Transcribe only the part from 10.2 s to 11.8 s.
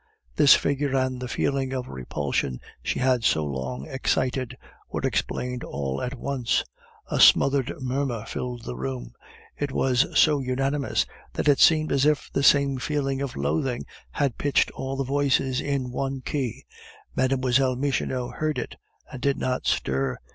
unanimous, that it